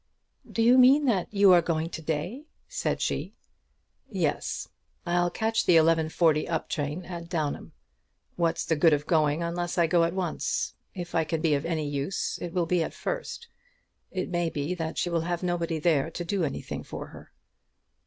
[0.51, 3.35] "Do you mean that you are going to day?" said she.
[4.09, 4.67] "Yes.
[5.05, 7.73] I'll catch the 11.40 up train at Downham.
[8.35, 10.73] What's the good of going unless I go at once?
[10.95, 13.47] If I can be of any use it will be at the first.
[14.09, 17.31] It may be that she will have nobody there to do anything for her."